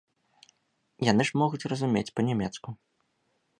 [1.11, 2.69] Яны ж могуць разумець па-нямецку.